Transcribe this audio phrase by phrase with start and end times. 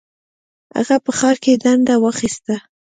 [0.77, 2.55] هغه په ښار کې دنده واخیسته.